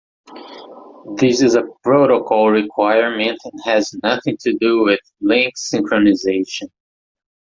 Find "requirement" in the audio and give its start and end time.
2.49-3.37